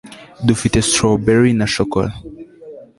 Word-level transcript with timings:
dufite 0.47 0.77
strawberry 0.89 1.51
na 1.59 1.65
shokora 1.73 2.11